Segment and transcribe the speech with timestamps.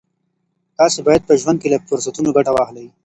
[0.77, 2.87] تاسي باید په ژوند کي له فرصتونو ګټه واخلئ.